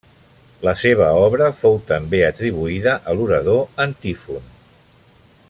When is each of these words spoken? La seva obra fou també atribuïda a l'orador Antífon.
La 0.67 0.71
seva 0.83 1.09
obra 1.25 1.49
fou 1.59 1.77
també 1.91 2.23
atribuïda 2.29 2.97
a 3.13 3.15
l'orador 3.21 3.63
Antífon. 3.87 4.51